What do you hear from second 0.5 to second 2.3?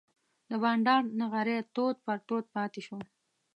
بانډار نغری تود پر